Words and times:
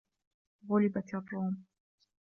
غُلِبَتِ 0.69 1.13
الرُّومُ 1.15 1.63